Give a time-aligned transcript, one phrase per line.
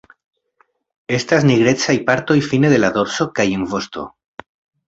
[1.17, 4.09] Estas nigrecaj partoj fine de la dorso kaj en vosto.